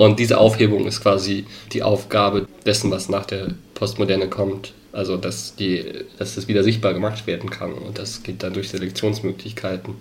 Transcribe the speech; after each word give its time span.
Und 0.00 0.18
diese 0.18 0.38
Aufhebung 0.38 0.86
ist 0.86 1.02
quasi 1.02 1.44
die 1.72 1.82
Aufgabe 1.82 2.48
dessen, 2.64 2.90
was 2.90 3.10
nach 3.10 3.26
der 3.26 3.48
Postmoderne 3.74 4.30
kommt. 4.30 4.72
Also, 4.92 5.18
dass, 5.18 5.56
die, 5.56 5.84
dass 6.16 6.36
das 6.36 6.48
wieder 6.48 6.64
sichtbar 6.64 6.94
gemacht 6.94 7.26
werden 7.26 7.50
kann. 7.50 7.74
Und 7.74 7.98
das 7.98 8.22
geht 8.22 8.42
dann 8.42 8.54
durch 8.54 8.70
Selektionsmöglichkeiten. 8.70 9.96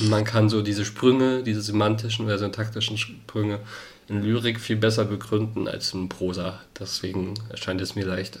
Man 0.00 0.24
kann 0.24 0.50
so 0.50 0.60
diese 0.60 0.84
Sprünge, 0.84 1.44
diese 1.44 1.62
semantischen 1.62 2.26
oder 2.26 2.36
syntaktischen 2.36 2.98
Sprünge 2.98 3.60
in 4.06 4.22
Lyrik 4.22 4.60
viel 4.60 4.76
besser 4.76 5.06
begründen 5.06 5.66
als 5.66 5.94
in 5.94 6.10
Prosa. 6.10 6.60
Deswegen 6.78 7.32
erscheint 7.48 7.80
es 7.80 7.94
mir 7.94 8.04
leichter. 8.04 8.40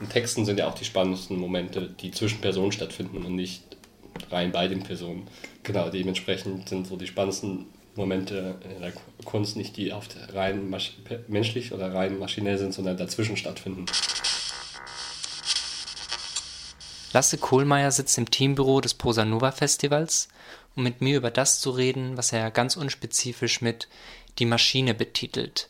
In 0.00 0.08
Texten 0.08 0.44
sind 0.44 0.58
ja 0.58 0.68
auch 0.68 0.74
die 0.74 0.84
spannendsten 0.84 1.38
Momente, 1.38 1.88
die 2.00 2.12
zwischen 2.12 2.40
Personen 2.40 2.70
stattfinden 2.72 3.24
und 3.24 3.34
nicht 3.34 3.64
rein 4.30 4.52
bei 4.52 4.68
den 4.68 4.82
Personen. 4.82 5.26
Genau, 5.64 5.90
dementsprechend 5.90 6.68
sind 6.68 6.86
so 6.86 6.96
die 6.96 7.06
spannendsten 7.06 7.66
Momente 7.96 8.56
in 8.74 8.80
der 8.80 8.92
Kunst 9.24 9.56
nicht 9.56 9.76
die 9.76 9.92
oft 9.92 10.16
rein 10.32 10.72
menschlich 11.26 11.72
oder 11.72 11.92
rein 11.92 12.18
maschinell 12.18 12.58
sind, 12.58 12.72
sondern 12.72 12.96
dazwischen 12.96 13.36
stattfinden. 13.36 13.86
Lasse 17.12 17.38
Kohlmeier 17.38 17.90
sitzt 17.90 18.18
im 18.18 18.30
Teambüro 18.30 18.80
des 18.80 18.94
Prosa 18.94 19.24
Nova 19.24 19.50
Festivals, 19.50 20.28
um 20.76 20.84
mit 20.84 21.00
mir 21.00 21.16
über 21.16 21.30
das 21.30 21.58
zu 21.58 21.70
reden, 21.70 22.16
was 22.16 22.32
er 22.32 22.50
ganz 22.50 22.76
unspezifisch 22.76 23.60
mit 23.60 23.88
Die 24.38 24.46
Maschine 24.46 24.94
betitelt. 24.94 25.68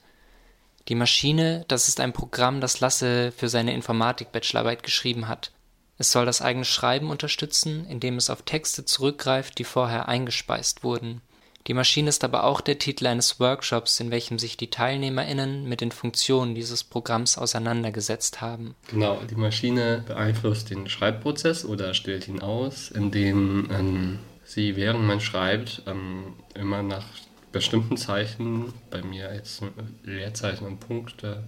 Die 0.88 0.94
Maschine, 0.94 1.66
das 1.68 1.88
ist 1.88 2.00
ein 2.00 2.14
Programm, 2.14 2.62
das 2.62 2.80
Lasse 2.80 3.30
für 3.32 3.50
seine 3.50 3.74
Informatik-Bachelorarbeit 3.74 4.82
geschrieben 4.82 5.28
hat. 5.28 5.52
Es 5.98 6.12
soll 6.12 6.24
das 6.24 6.40
eigene 6.40 6.64
Schreiben 6.64 7.10
unterstützen, 7.10 7.86
indem 7.90 8.16
es 8.16 8.30
auf 8.30 8.42
Texte 8.42 8.84
zurückgreift, 8.84 9.58
die 9.58 9.64
vorher 9.64 10.08
eingespeist 10.08 10.84
wurden. 10.84 11.20
Die 11.66 11.74
Maschine 11.74 12.08
ist 12.08 12.24
aber 12.24 12.44
auch 12.44 12.62
der 12.62 12.78
Titel 12.78 13.06
eines 13.06 13.38
Workshops, 13.40 14.00
in 14.00 14.10
welchem 14.10 14.38
sich 14.38 14.56
die 14.56 14.70
TeilnehmerInnen 14.70 15.68
mit 15.68 15.82
den 15.82 15.92
Funktionen 15.92 16.54
dieses 16.54 16.84
Programms 16.84 17.36
auseinandergesetzt 17.36 18.40
haben. 18.40 18.74
Genau, 18.88 19.20
die 19.28 19.34
Maschine 19.34 20.04
beeinflusst 20.06 20.70
den 20.70 20.88
Schreibprozess 20.88 21.66
oder 21.66 21.92
stellt 21.92 22.26
ihn 22.28 22.40
aus, 22.40 22.90
indem 22.90 23.68
ähm, 23.70 24.18
sie, 24.44 24.76
während 24.76 25.04
man 25.04 25.20
schreibt, 25.20 25.82
ähm, 25.86 26.36
immer 26.54 26.82
nach 26.82 27.04
bestimmten 27.52 27.96
Zeichen, 27.96 28.72
bei 28.90 29.02
mir 29.02 29.34
jetzt 29.34 29.62
Leerzeichen 30.04 30.66
und 30.66 30.80
Punkte, 30.80 31.44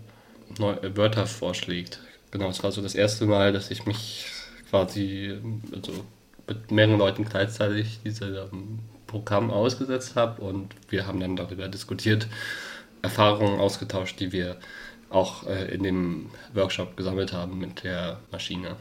neue 0.59 0.97
Wörter 0.97 1.27
vorschlägt. 1.27 2.01
Genau, 2.31 2.49
es 2.49 2.63
war 2.63 2.73
so 2.73 2.83
das 2.83 2.95
erste 2.95 3.27
Mal, 3.27 3.53
dass 3.53 3.71
ich 3.71 3.87
mich 3.87 4.27
quasi 4.71 5.37
also 5.75 5.93
mit 6.47 6.71
mehreren 6.71 6.99
Leuten 6.99 7.25
gleichzeitig 7.25 8.01
diese 8.05 8.51
ähm, 8.53 8.81
Programm 9.07 9.51
ausgesetzt 9.51 10.17
habe 10.17 10.43
und 10.43 10.75
wir 10.89 11.07
haben 11.07 11.21
dann 11.21 11.37
darüber 11.37 11.69
diskutiert, 11.69 12.29
Erfahrungen 13.03 13.59
ausgetauscht, 13.59 14.21
die 14.21 14.33
wir 14.33 14.57
auch 15.09 15.47
äh, 15.47 15.75
in 15.75 15.83
dem 15.83 16.31
Workshop 16.55 16.97
gesammelt 16.97 17.33
haben 17.33 17.59
mit 17.59 17.83
der 17.83 18.21
Maschine. 18.31 18.77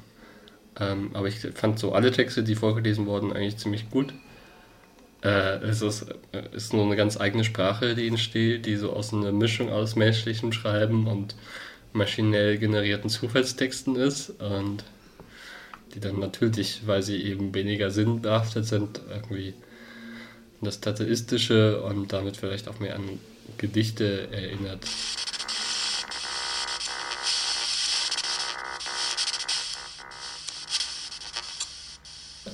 Ähm, 0.79 1.11
aber 1.13 1.27
ich 1.27 1.39
fand 1.39 1.79
so 1.79 1.93
alle 1.93 2.11
Texte, 2.11 2.43
die 2.43 2.55
vorgelesen 2.55 3.05
wurden, 3.07 3.33
eigentlich 3.33 3.57
ziemlich 3.57 3.89
gut. 3.89 4.13
Äh, 5.21 5.57
es 5.63 5.81
ist, 5.81 6.05
äh, 6.31 6.43
ist 6.53 6.73
nur 6.73 6.85
eine 6.85 6.95
ganz 6.95 7.19
eigene 7.19 7.43
Sprache, 7.43 7.95
die 7.95 8.07
entsteht, 8.07 8.65
die 8.65 8.75
so 8.77 8.93
aus 8.93 9.13
einer 9.13 9.31
Mischung 9.31 9.69
aus 9.69 9.95
menschlichem 9.95 10.51
Schreiben 10.51 11.07
und 11.07 11.35
maschinell 11.91 12.57
generierten 12.57 13.09
Zufallstexten 13.09 13.95
ist 13.95 14.29
und 14.39 14.83
die 15.93 15.99
dann 15.99 16.19
natürlich, 16.19 16.81
weil 16.85 17.01
sie 17.01 17.23
eben 17.23 17.53
weniger 17.53 17.89
sinnbehaftet 17.91 18.65
sind, 18.65 19.01
irgendwie 19.09 19.53
das 20.61 20.81
Dadaistische 20.81 21.81
und 21.81 22.13
damit 22.13 22.37
vielleicht 22.37 22.67
auch 22.67 22.79
mehr 22.79 22.95
an 22.95 23.19
Gedichte 23.57 24.29
erinnert. 24.31 24.85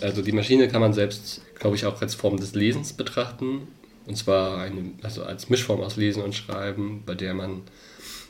Also 0.02 0.22
die 0.22 0.32
Maschine 0.32 0.68
kann 0.68 0.82
man 0.82 0.94
selbst, 0.94 1.42
glaube 1.60 1.76
ich, 1.76 1.86
auch 1.86 2.02
als 2.02 2.16
Form 2.16 2.38
des 2.38 2.56
Lesens 2.56 2.94
betrachten. 2.94 3.68
Und 4.06 4.18
zwar 4.18 4.60
eine, 4.60 4.92
also 5.02 5.24
als 5.24 5.50
Mischform 5.50 5.82
aus 5.82 5.96
Lesen 5.96 6.22
und 6.24 6.36
Schreiben, 6.36 7.04
bei 7.06 7.16
der 7.16 7.34
man 7.34 7.62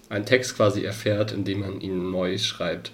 einen 0.10 0.26
Text 0.26 0.56
quasi 0.56 0.84
erfährt, 0.84 1.32
indem 1.32 1.62
man 1.62 1.82
ihn 1.82 2.12
neu 2.12 2.38
schreibt 2.38 2.92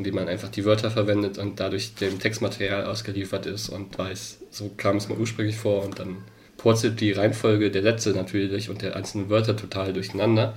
indem 0.00 0.14
man 0.14 0.28
einfach 0.28 0.48
die 0.48 0.64
Wörter 0.64 0.90
verwendet 0.90 1.36
und 1.36 1.60
dadurch 1.60 1.94
dem 1.94 2.18
Textmaterial 2.18 2.86
ausgeliefert 2.86 3.44
ist 3.44 3.68
und 3.68 3.98
weiß, 3.98 4.38
so 4.50 4.70
kam 4.78 4.96
es 4.96 5.10
mir 5.10 5.18
ursprünglich 5.18 5.56
vor 5.56 5.84
und 5.84 5.98
dann 5.98 6.24
purzelt 6.56 7.02
die 7.02 7.12
Reihenfolge 7.12 7.70
der 7.70 7.82
Sätze 7.82 8.12
natürlich 8.12 8.70
und 8.70 8.80
der 8.80 8.96
einzelnen 8.96 9.28
Wörter 9.28 9.54
total 9.56 9.92
durcheinander, 9.92 10.54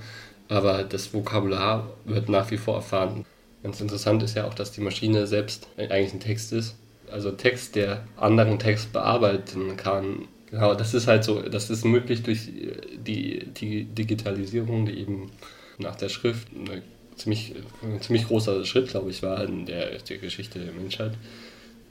aber 0.48 0.82
das 0.82 1.12
Vokabular 1.12 1.90
wird 2.06 2.30
nach 2.30 2.50
wie 2.50 2.56
vor 2.56 2.76
erfahren. 2.76 3.26
Ganz 3.62 3.82
interessant 3.82 4.22
ist 4.22 4.34
ja 4.34 4.44
auch, 4.44 4.54
dass 4.54 4.72
die 4.72 4.80
Maschine 4.80 5.26
selbst 5.26 5.68
eigentlich 5.76 6.14
ein 6.14 6.20
Text 6.20 6.50
ist, 6.54 6.76
also 7.10 7.30
Text, 7.30 7.76
der 7.76 8.04
anderen 8.16 8.58
Text 8.58 8.92
bearbeiten 8.92 9.76
kann. 9.76 10.28
Genau, 10.50 10.74
das 10.74 10.94
ist 10.94 11.06
halt 11.06 11.24
so, 11.24 11.40
das 11.42 11.70
ist 11.70 11.84
möglich 11.84 12.22
durch 12.22 12.48
die, 12.96 13.46
die 13.46 13.84
Digitalisierung, 13.84 14.86
die 14.86 14.98
eben 14.98 15.30
nach 15.78 15.96
der 15.96 16.08
Schrift 16.08 16.48
eine 16.54 16.82
ziemlich, 17.16 17.54
ein 17.82 18.00
ziemlich 18.00 18.26
großer 18.26 18.64
Schritt, 18.64 18.88
glaube 18.88 19.10
ich, 19.10 19.22
war 19.22 19.44
in 19.44 19.66
der, 19.66 19.98
der 19.98 20.18
Geschichte 20.18 20.58
der 20.58 20.72
Menschheit, 20.72 21.12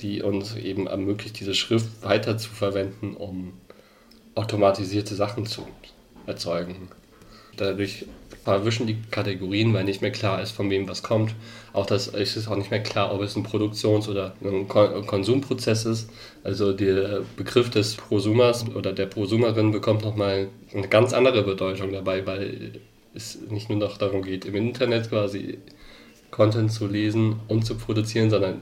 die 0.02 0.22
uns 0.22 0.56
eben 0.56 0.88
ermöglicht, 0.88 1.40
diese 1.40 1.56
Schrift 1.56 2.04
weiter 2.04 2.38
zu 2.38 2.50
verwenden, 2.50 3.16
um 3.16 3.54
automatisierte 4.36 5.16
Sachen 5.16 5.46
zu 5.46 5.68
erzeugen. 6.26 6.90
Dadurch 7.58 8.06
verwischen 8.44 8.88
die 8.88 8.98
Kategorien, 9.10 9.74
weil 9.74 9.86
nicht 9.86 10.02
mehr 10.02 10.12
klar 10.12 10.42
ist, 10.42 10.52
von 10.52 10.70
wem 10.70 10.88
was 10.88 11.04
kommt. 11.04 11.34
Auch 11.72 11.86
das 11.86 12.08
ist 12.08 12.36
es 12.36 12.48
auch 12.48 12.56
nicht 12.56 12.72
mehr 12.72 12.84
klar, 12.84 13.14
ob 13.14 13.22
es 13.22 13.36
ein 13.36 13.44
Produktions- 13.44 14.10
oder 14.10 14.36
ein 14.44 14.68
Konsumprozess 14.68 15.86
ist. 15.86 16.10
Also 16.44 16.74
der 16.74 17.22
Begriff 17.38 17.70
des 17.70 17.96
Prosumers 17.96 18.66
oder 18.76 18.92
der 18.92 19.06
Prosumerin 19.06 19.72
bekommt 19.72 20.04
nochmal 20.04 20.50
eine 20.74 20.88
ganz 20.88 21.14
andere 21.14 21.44
Bedeutung 21.44 21.94
dabei, 21.94 22.26
weil 22.26 22.80
es 23.14 23.40
nicht 23.50 23.70
nur 23.70 23.80
noch 23.80 23.98
darum 23.98 24.22
geht, 24.24 24.46
im 24.46 24.56
Internet 24.56 25.10
quasi 25.10 25.60
Content 26.32 26.72
zu 26.72 26.88
lesen 26.88 27.40
und 27.48 27.66
zu 27.66 27.76
produzieren, 27.76 28.30
sondern 28.30 28.62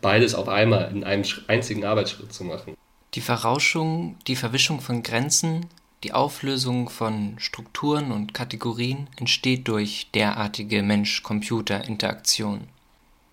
beides 0.00 0.34
auf 0.34 0.48
einmal 0.48 0.90
in 0.92 1.04
einem 1.04 1.24
einzigen 1.48 1.84
Arbeitsschritt 1.84 2.32
zu 2.32 2.44
machen. 2.44 2.74
Die 3.14 3.20
Verrauschung, 3.20 4.16
die 4.26 4.36
Verwischung 4.36 4.80
von 4.80 5.02
Grenzen, 5.02 5.66
die 6.04 6.12
Auflösung 6.12 6.88
von 6.88 7.34
Strukturen 7.38 8.12
und 8.12 8.34
Kategorien 8.34 9.08
entsteht 9.16 9.66
durch 9.66 10.08
derartige 10.14 10.82
Mensch-Computer-Interaktion. 10.82 12.68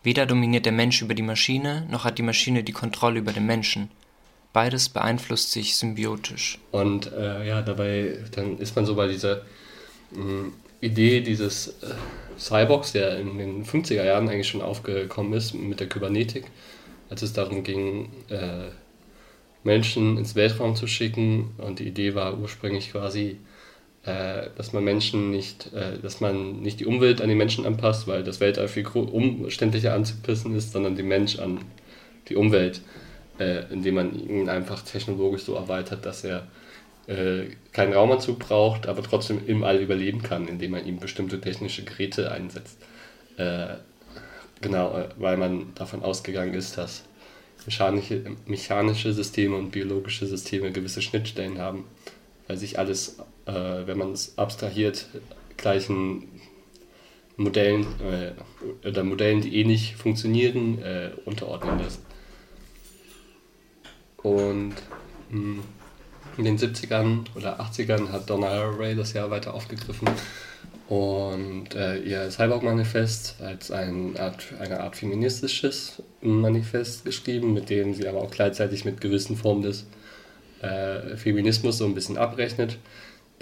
Weder 0.03 0.25
dominiert 0.25 0.65
der 0.65 0.71
Mensch 0.71 1.01
über 1.01 1.13
die 1.13 1.23
Maschine, 1.23 1.87
noch 1.89 2.03
hat 2.03 2.17
die 2.17 2.23
Maschine 2.23 2.63
die 2.63 2.71
Kontrolle 2.71 3.19
über 3.19 3.33
den 3.33 3.45
Menschen. 3.45 3.89
Beides 4.53 4.89
beeinflusst 4.89 5.51
sich 5.51 5.75
symbiotisch. 5.75 6.59
Und 6.71 7.11
äh, 7.11 7.47
ja, 7.47 7.61
dabei 7.61 8.19
dann 8.31 8.57
ist 8.57 8.75
man 8.75 8.85
so 8.85 8.95
bei 8.95 9.07
dieser 9.07 9.41
Idee 10.81 11.21
dieses 11.21 11.67
äh, 11.67 11.95
Cyborgs, 12.37 12.91
der 12.91 13.19
in 13.19 13.37
den 13.37 13.65
50er 13.65 14.03
Jahren 14.03 14.29
eigentlich 14.29 14.47
schon 14.47 14.61
aufgekommen 14.61 15.33
ist 15.33 15.53
mit 15.53 15.79
der 15.79 15.87
Kybernetik, 15.87 16.45
als 17.09 17.21
es 17.21 17.33
darum 17.33 17.63
ging, 17.63 18.11
äh, 18.29 18.69
Menschen 19.65 20.17
ins 20.17 20.35
Weltraum 20.35 20.75
zu 20.75 20.87
schicken. 20.87 21.51
Und 21.57 21.79
die 21.79 21.87
Idee 21.87 22.15
war 22.15 22.39
ursprünglich 22.39 22.91
quasi, 22.91 23.37
äh, 24.03 24.47
dass 24.55 24.71
man 24.71 24.83
Menschen 24.83 25.31
nicht, 25.31 25.73
äh, 25.73 25.99
dass 25.99 26.21
man 26.21 26.61
nicht 26.61 26.79
die 26.79 26.85
Umwelt 26.85 27.21
an 27.21 27.27
die 27.29 27.35
Menschen 27.35 27.65
anpasst, 27.65 28.07
weil 28.07 28.23
das 28.23 28.39
Weltall 28.39 28.67
viel 28.67 28.87
umständlicher 28.87 29.93
anzupassen 29.93 30.55
ist, 30.55 30.71
sondern 30.71 30.95
den 30.95 31.07
Mensch 31.07 31.39
an 31.39 31.59
die 32.29 32.35
Umwelt, 32.35 32.81
äh, 33.39 33.63
indem 33.71 33.95
man 33.95 34.29
ihn 34.29 34.49
einfach 34.49 34.81
technologisch 34.81 35.43
so 35.43 35.55
erweitert, 35.55 36.05
dass 36.05 36.23
er 36.23 36.47
äh, 37.07 37.45
keinen 37.71 37.93
Raumanzug 37.93 38.39
braucht, 38.39 38.87
aber 38.87 39.03
trotzdem 39.03 39.41
im 39.45 39.63
All 39.63 39.77
überleben 39.77 40.23
kann, 40.23 40.47
indem 40.47 40.71
man 40.71 40.85
ihm 40.85 40.99
bestimmte 40.99 41.41
technische 41.41 41.83
Geräte 41.83 42.31
einsetzt. 42.31 42.77
Äh, 43.37 43.75
genau, 44.61 44.97
äh, 44.97 45.09
weil 45.17 45.37
man 45.37 45.73
davon 45.75 46.03
ausgegangen 46.03 46.53
ist, 46.53 46.77
dass 46.77 47.03
mechanische, 47.65 48.23
mechanische 48.45 49.13
Systeme 49.13 49.55
und 49.55 49.71
biologische 49.71 50.25
Systeme 50.25 50.71
gewisse 50.71 51.01
Schnittstellen 51.01 51.59
haben, 51.59 51.85
weil 52.47 52.57
sich 52.57 52.77
alles, 52.79 53.19
äh, 53.45 53.53
wenn 53.53 53.97
man 53.97 54.11
es 54.11 54.37
abstrahiert, 54.37 55.07
gleichen 55.57 56.41
Modellen 57.37 57.85
äh, 58.01 58.87
oder 58.87 59.03
Modellen, 59.03 59.41
die 59.41 59.59
ähnlich 59.59 59.93
eh 59.93 59.95
funktionieren, 59.95 60.81
äh, 60.81 61.11
unterordnen 61.25 61.79
lässt. 61.79 62.01
Und 64.17 64.75
mh, 65.29 65.57
hm, 65.57 65.63
in 66.37 66.45
den 66.45 66.57
70ern 66.57 67.25
oder 67.35 67.59
80ern 67.61 68.11
hat 68.11 68.29
Donna 68.29 68.49
Haraway 68.49 68.95
das 68.95 69.13
ja 69.13 69.29
weiter 69.29 69.53
aufgegriffen 69.53 70.09
Und 70.87 71.73
äh, 71.73 71.97
ihr 71.97 72.29
Cyborg-Manifest 72.29 73.41
als 73.41 73.71
ein 73.71 74.17
Art, 74.17 74.45
eine 74.59 74.81
Art 74.81 74.95
feministisches 74.95 76.03
Manifest 76.21 77.05
geschrieben, 77.05 77.53
mit 77.53 77.69
dem 77.69 77.95
sie 77.95 78.07
aber 78.07 78.21
auch 78.21 78.29
gleichzeitig 78.29 78.85
mit 78.85 79.01
gewissen 79.01 79.35
Formen 79.35 79.63
des 79.63 79.87
äh, 80.61 81.17
Feminismus 81.17 81.79
so 81.79 81.85
ein 81.85 81.95
bisschen 81.95 82.17
abrechnet. 82.17 82.77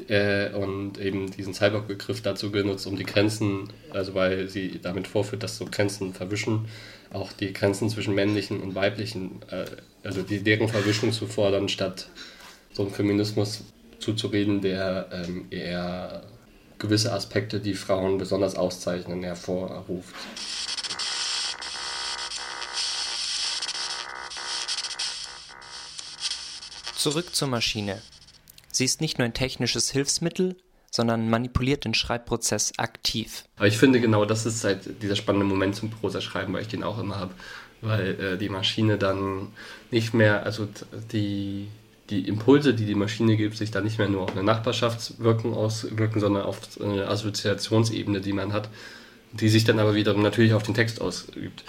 Äh, 0.07 0.51
und 0.53 0.97
eben 0.99 1.29
diesen 1.31 1.53
Cyborg-Begriff 1.53 2.21
dazu 2.21 2.51
genutzt, 2.51 2.87
um 2.87 2.95
die 2.95 3.03
Grenzen, 3.03 3.69
also 3.91 4.15
weil 4.15 4.49
sie 4.49 4.79
damit 4.81 5.07
vorführt, 5.07 5.43
dass 5.43 5.57
so 5.57 5.65
Grenzen 5.65 6.13
verwischen, 6.13 6.65
auch 7.11 7.31
die 7.31 7.53
Grenzen 7.53 7.89
zwischen 7.89 8.15
männlichen 8.15 8.59
und 8.61 8.73
weiblichen, 8.73 9.41
äh, 9.51 9.65
also 10.03 10.23
die, 10.23 10.41
deren 10.43 10.67
Verwischung 10.67 11.11
zu 11.11 11.27
fordern, 11.27 11.69
statt 11.69 12.07
so 12.71 12.83
einen 12.83 12.91
Feminismus 12.91 13.65
zuzureden, 13.99 14.61
der 14.61 15.09
ähm, 15.11 15.45
eher 15.51 16.23
gewisse 16.83 17.13
Aspekte, 17.13 17.59
die 17.61 17.73
Frauen 17.73 18.17
besonders 18.17 18.55
auszeichnen, 18.55 19.23
hervorruft. 19.23 20.13
Zurück 26.95 27.33
zur 27.33 27.47
Maschine. 27.47 28.01
Sie 28.71 28.85
ist 28.85 29.01
nicht 29.01 29.17
nur 29.17 29.25
ein 29.25 29.33
technisches 29.33 29.91
Hilfsmittel, 29.91 30.57
sondern 30.91 31.29
manipuliert 31.29 31.85
den 31.85 31.93
Schreibprozess 31.93 32.73
aktiv. 32.77 33.45
Aber 33.55 33.67
ich 33.67 33.77
finde 33.77 34.01
genau, 34.01 34.25
das 34.25 34.45
ist 34.45 34.63
halt 34.63 35.01
dieser 35.01 35.15
spannende 35.15 35.45
Moment 35.45 35.75
zum 35.75 35.89
Prosa-Schreiben, 35.89 36.53
weil 36.53 36.63
ich 36.63 36.67
den 36.67 36.83
auch 36.83 36.99
immer 36.99 37.15
habe. 37.15 37.33
Weil 37.81 38.19
äh, 38.19 38.37
die 38.37 38.49
Maschine 38.49 38.97
dann 38.97 39.53
nicht 39.89 40.13
mehr, 40.13 40.43
also 40.43 40.67
die, 41.11 41.69
die 42.09 42.27
Impulse, 42.27 42.73
die 42.73 42.85
die 42.85 42.95
Maschine 42.95 43.37
gibt, 43.37 43.57
sich 43.57 43.71
dann 43.71 43.85
nicht 43.85 43.97
mehr 43.97 44.09
nur 44.09 44.23
auf 44.23 44.33
eine 44.33 44.43
Nachbarschaftswirkung 44.43 45.53
auswirken, 45.53 46.19
sondern 46.19 46.43
auf 46.43 46.59
eine 46.81 47.07
Assoziationsebene, 47.07 48.21
die 48.21 48.33
man 48.33 48.51
hat, 48.51 48.69
die 49.31 49.49
sich 49.49 49.63
dann 49.63 49.79
aber 49.79 49.95
wiederum 49.95 50.21
natürlich 50.21 50.53
auf 50.53 50.63
den 50.63 50.75
Text 50.75 51.01
ausübt. 51.01 51.63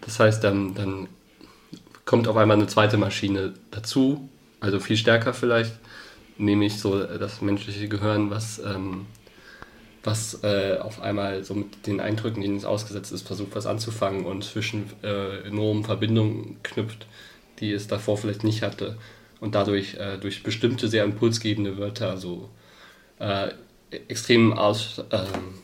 Das 0.00 0.18
heißt, 0.18 0.42
dann, 0.42 0.74
dann 0.74 1.08
kommt 2.04 2.28
auf 2.28 2.36
einmal 2.36 2.56
eine 2.56 2.66
zweite 2.66 2.96
Maschine 2.96 3.54
dazu, 3.70 4.28
also 4.60 4.80
viel 4.80 4.96
stärker 4.96 5.34
vielleicht, 5.34 5.78
nämlich 6.38 6.78
so 6.78 7.02
das 7.04 7.40
menschliche 7.42 7.88
Gehirn, 7.88 8.30
was, 8.30 8.58
ähm, 8.58 9.06
was 10.02 10.42
äh, 10.42 10.78
auf 10.80 11.00
einmal 11.00 11.44
so 11.44 11.54
mit 11.54 11.86
den 11.86 12.00
Eindrücken, 12.00 12.40
denen 12.40 12.56
es 12.56 12.64
ausgesetzt 12.64 13.12
ist, 13.12 13.26
versucht, 13.26 13.54
was 13.54 13.66
anzufangen 13.66 14.24
und 14.24 14.44
zwischen 14.44 14.90
äh, 15.02 15.46
enormen 15.46 15.84
Verbindungen 15.84 16.56
knüpft, 16.62 17.06
die 17.60 17.72
es 17.72 17.86
davor 17.86 18.16
vielleicht 18.16 18.44
nicht 18.44 18.62
hatte. 18.62 18.96
Und 19.42 19.56
dadurch 19.56 19.94
äh, 19.94 20.18
durch 20.18 20.44
bestimmte 20.44 20.86
sehr 20.86 21.02
impulsgebende 21.02 21.76
Wörter 21.76 22.16
so 22.16 22.48
äh, 23.18 23.48
extremen 23.90 24.52
Aus, 24.52 25.02
ähm, 25.10 25.58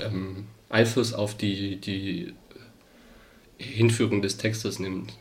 ähm, 0.00 0.46
Einfluss 0.70 1.12
auf 1.12 1.36
die, 1.36 1.76
die 1.76 2.32
Hinführung 3.58 4.22
des 4.22 4.38
Textes 4.38 4.78
nimmt. 4.78 5.12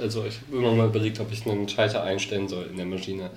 Also 0.00 0.24
ich 0.24 0.38
habe 0.40 0.56
immer 0.56 0.74
mal 0.74 0.88
überlegt, 0.88 1.20
ob 1.20 1.32
ich 1.32 1.46
einen 1.46 1.68
Schalter 1.68 2.02
einstellen 2.02 2.48
soll 2.48 2.66
in 2.66 2.76
der 2.76 2.86
Maschine, 2.86 3.30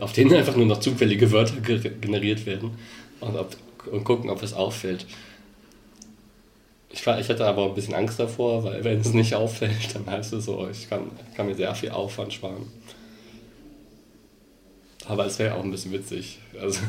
auf 0.00 0.12
denen 0.12 0.34
einfach 0.34 0.56
nur 0.56 0.66
noch 0.66 0.80
zufällige 0.80 1.30
Wörter 1.32 1.60
generiert 1.60 2.46
werden 2.46 2.72
und, 3.20 3.36
ob, 3.36 3.56
und 3.90 4.04
gucken, 4.04 4.30
ob 4.30 4.42
es 4.42 4.52
auffällt. 4.52 5.06
Ich, 6.90 7.00
ich 7.00 7.06
hatte 7.28 7.44
aber 7.44 7.66
ein 7.66 7.74
bisschen 7.74 7.94
Angst 7.94 8.20
davor, 8.20 8.62
weil 8.62 8.84
wenn 8.84 9.00
es 9.00 9.12
nicht 9.12 9.34
auffällt, 9.34 9.94
dann 9.94 10.06
heißt 10.06 10.32
es 10.32 10.44
so, 10.44 10.68
ich 10.70 10.88
kann, 10.88 11.10
kann 11.36 11.46
mir 11.46 11.54
sehr 11.54 11.74
viel 11.74 11.90
Aufwand 11.90 12.32
sparen. 12.32 12.70
Aber 15.06 15.26
es 15.26 15.38
wäre 15.38 15.54
auch 15.54 15.64
ein 15.64 15.70
bisschen 15.70 15.92
witzig. 15.92 16.38
Also 16.58 16.80